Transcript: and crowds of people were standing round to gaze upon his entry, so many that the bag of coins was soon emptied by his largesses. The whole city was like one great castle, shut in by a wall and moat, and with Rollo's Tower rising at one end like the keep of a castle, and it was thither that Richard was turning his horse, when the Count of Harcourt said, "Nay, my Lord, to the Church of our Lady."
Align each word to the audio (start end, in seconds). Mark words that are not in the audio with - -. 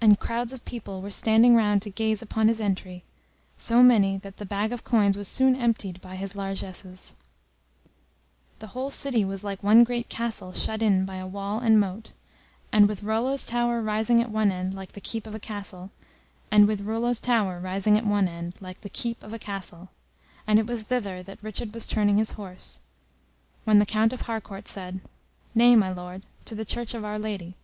and 0.00 0.18
crowds 0.18 0.54
of 0.54 0.64
people 0.64 1.02
were 1.02 1.10
standing 1.10 1.54
round 1.54 1.82
to 1.82 1.90
gaze 1.90 2.22
upon 2.22 2.48
his 2.48 2.58
entry, 2.58 3.04
so 3.58 3.82
many 3.82 4.16
that 4.16 4.38
the 4.38 4.46
bag 4.46 4.72
of 4.72 4.82
coins 4.82 5.14
was 5.14 5.28
soon 5.28 5.54
emptied 5.54 6.00
by 6.00 6.16
his 6.16 6.34
largesses. 6.34 7.12
The 8.60 8.68
whole 8.68 8.88
city 8.88 9.26
was 9.26 9.44
like 9.44 9.62
one 9.62 9.84
great 9.84 10.08
castle, 10.08 10.54
shut 10.54 10.80
in 10.80 11.04
by 11.04 11.16
a 11.16 11.26
wall 11.26 11.58
and 11.58 11.78
moat, 11.78 12.12
and 12.72 12.88
with 12.88 13.02
Rollo's 13.02 13.44
Tower 13.44 13.82
rising 13.82 14.22
at 14.22 14.30
one 14.30 14.50
end 14.50 14.72
like 14.72 14.92
the 14.92 15.02
keep 15.02 15.26
of 15.26 15.34
a 15.34 15.38
castle, 15.38 15.90
and 16.50 16.66
it 16.66 16.68
was 16.74 16.78
thither 16.80 17.62
that 21.22 21.38
Richard 21.42 21.74
was 21.74 21.86
turning 21.86 22.16
his 22.16 22.30
horse, 22.30 22.80
when 23.64 23.78
the 23.80 23.84
Count 23.84 24.14
of 24.14 24.22
Harcourt 24.22 24.66
said, 24.66 25.00
"Nay, 25.54 25.76
my 25.76 25.92
Lord, 25.92 26.22
to 26.46 26.54
the 26.54 26.64
Church 26.64 26.94
of 26.94 27.04
our 27.04 27.18
Lady." 27.18 27.54